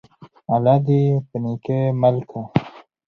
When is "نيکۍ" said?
1.43-1.81